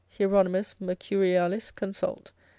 [0.09, 2.31] Hieronymus Mercurialis consult.